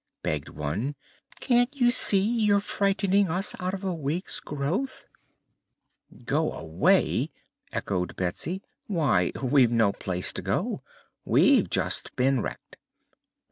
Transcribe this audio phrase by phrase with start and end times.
[0.23, 0.95] begged one.
[1.39, 5.05] "Can't you see you're frightening us out of a week's growth?"
[6.25, 7.29] "Go away!"
[7.71, 8.63] echoed Betsy.
[8.87, 10.81] "Why, we've no place to go.
[11.23, 12.77] We've just been wrecked."